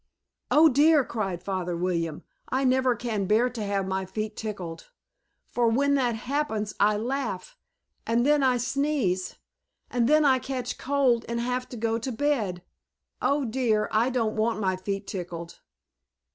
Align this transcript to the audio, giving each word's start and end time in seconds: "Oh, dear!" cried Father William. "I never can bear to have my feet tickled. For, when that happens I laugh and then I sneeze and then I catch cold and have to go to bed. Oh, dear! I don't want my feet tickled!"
"Oh, 0.49 0.67
dear!" 0.67 1.05
cried 1.05 1.43
Father 1.43 1.77
William. 1.77 2.23
"I 2.49 2.63
never 2.63 2.95
can 2.95 3.27
bear 3.27 3.51
to 3.51 3.61
have 3.63 3.87
my 3.87 4.03
feet 4.07 4.35
tickled. 4.35 4.89
For, 5.45 5.67
when 5.67 5.93
that 5.93 6.15
happens 6.15 6.73
I 6.79 6.97
laugh 6.97 7.55
and 8.07 8.25
then 8.25 8.41
I 8.41 8.57
sneeze 8.57 9.35
and 9.91 10.09
then 10.09 10.25
I 10.25 10.39
catch 10.39 10.79
cold 10.79 11.23
and 11.29 11.39
have 11.39 11.69
to 11.69 11.77
go 11.77 11.99
to 11.99 12.11
bed. 12.11 12.63
Oh, 13.21 13.45
dear! 13.45 13.89
I 13.91 14.09
don't 14.09 14.35
want 14.35 14.59
my 14.59 14.75
feet 14.75 15.05
tickled!" 15.05 15.59